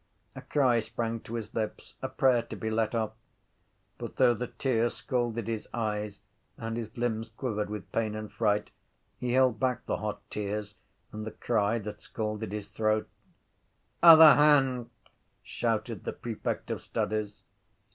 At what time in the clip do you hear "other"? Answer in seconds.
14.01-14.33